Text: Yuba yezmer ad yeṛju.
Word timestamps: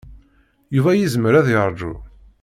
Yuba 0.75 0.91
yezmer 0.93 1.33
ad 1.35 1.47
yeṛju. 1.51 1.93